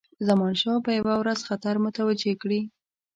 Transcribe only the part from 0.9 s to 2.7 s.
یو ورځ خطر متوجه کړي.